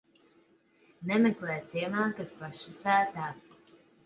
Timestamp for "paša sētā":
2.41-3.29